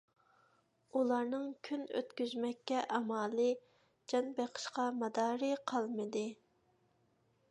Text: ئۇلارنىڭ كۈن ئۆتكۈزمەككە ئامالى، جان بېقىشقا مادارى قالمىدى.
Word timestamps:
ئۇلارنىڭ 0.99 1.43
كۈن 1.67 1.83
ئۆتكۈزمەككە 1.99 2.79
ئامالى، 2.97 3.47
جان 4.13 4.33
بېقىشقا 4.39 4.87
مادارى 5.03 5.53
قالمىدى. 5.73 6.27